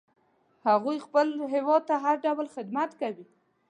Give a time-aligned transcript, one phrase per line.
[0.69, 3.25] هغوی خپل هیواد ته هر ډول خدمت کوي